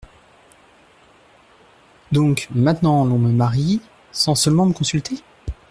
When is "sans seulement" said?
4.11-4.65